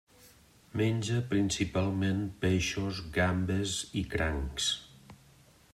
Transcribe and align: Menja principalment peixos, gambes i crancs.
Menja 0.79 1.19
principalment 1.33 2.23
peixos, 2.45 3.03
gambes 3.19 3.79
i 4.03 4.05
crancs. 4.15 4.71